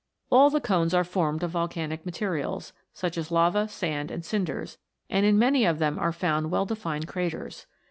All 0.31 0.49
the 0.49 0.59
cones 0.59 0.95
are 0.95 1.03
formed 1.03 1.43
of 1.43 1.51
volcanic 1.51 2.07
materials, 2.07 2.73
such 2.91 3.19
as 3.19 3.29
lava, 3.29 3.67
sand, 3.67 4.09
and 4.09 4.25
cinders; 4.25 4.79
and 5.11 5.27
in 5.27 5.37
many 5.37 5.63
of 5.63 5.77
them 5.77 5.99
are 5.99 6.11
found 6.11 6.49
well 6.49 6.65
defined 6.65 7.07
craters. 7.07 7.67